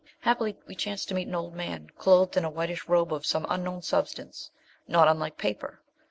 Happily 0.21 0.57
we 0.65 0.73
chanced 0.73 1.09
to 1.09 1.13
meet 1.13 1.27
an 1.27 1.35
old 1.35 1.53
man, 1.53 1.91
clothed 1.99 2.35
in 2.35 2.43
a 2.43 2.49
whitish 2.49 2.87
robe 2.87 3.13
of 3.13 3.23
some 3.23 3.45
unknown 3.49 3.83
substance, 3.83 4.49
not 4.87 5.07
unlike 5.07 5.37
paper. 5.37 5.79